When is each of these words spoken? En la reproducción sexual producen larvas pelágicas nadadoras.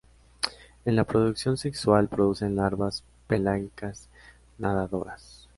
En 0.83 0.95
la 0.95 1.03
reproducción 1.03 1.57
sexual 1.57 2.07
producen 2.07 2.55
larvas 2.55 3.03
pelágicas 3.27 4.09
nadadoras. 4.57 5.47